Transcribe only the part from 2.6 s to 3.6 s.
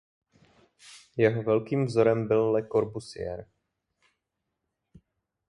Corbusier.